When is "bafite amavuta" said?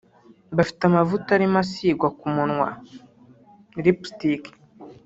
0.57-1.29